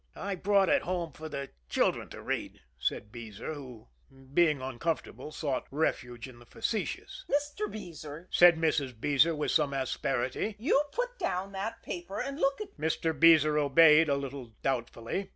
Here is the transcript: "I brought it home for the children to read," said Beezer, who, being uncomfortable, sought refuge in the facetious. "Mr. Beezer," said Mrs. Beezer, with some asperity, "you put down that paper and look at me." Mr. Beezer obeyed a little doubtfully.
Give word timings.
"I 0.15 0.33
brought 0.33 0.67
it 0.67 0.81
home 0.81 1.11
for 1.11 1.29
the 1.29 1.51
children 1.69 2.09
to 2.09 2.23
read," 2.23 2.61
said 2.79 3.11
Beezer, 3.11 3.53
who, 3.53 3.87
being 4.33 4.59
uncomfortable, 4.59 5.31
sought 5.31 5.67
refuge 5.69 6.27
in 6.27 6.39
the 6.39 6.47
facetious. 6.47 7.23
"Mr. 7.29 7.71
Beezer," 7.71 8.27
said 8.31 8.55
Mrs. 8.57 8.99
Beezer, 8.99 9.35
with 9.35 9.51
some 9.51 9.75
asperity, 9.75 10.55
"you 10.57 10.83
put 10.91 11.19
down 11.19 11.51
that 11.51 11.83
paper 11.83 12.19
and 12.19 12.39
look 12.39 12.59
at 12.59 12.79
me." 12.79 12.87
Mr. 12.87 13.13
Beezer 13.19 13.59
obeyed 13.59 14.09
a 14.09 14.15
little 14.15 14.55
doubtfully. 14.63 15.29